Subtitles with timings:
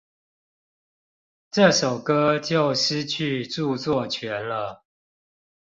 [1.51, 4.83] 這首歌就失去著作權了